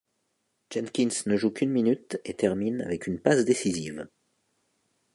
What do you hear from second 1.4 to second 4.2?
qu'une minute et termine avec une passe décisive.